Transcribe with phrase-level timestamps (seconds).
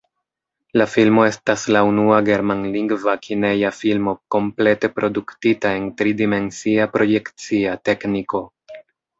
[0.81, 8.47] La filmo estas la unua germanlingva kineja filmo komplete produktita en tridimensia projekcia tekniko.